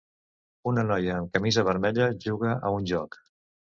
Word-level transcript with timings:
una 0.69 0.85
noia 0.91 1.11
amb 1.17 1.29
camisa 1.37 1.65
vermella 1.69 2.09
juga 2.27 2.59
a 2.71 2.73
un 2.79 2.93
joc. 2.93 3.23